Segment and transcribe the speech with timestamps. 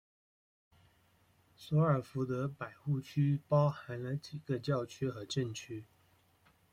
[1.55, 5.85] 索尔福德百户区包含了几个教区和镇区。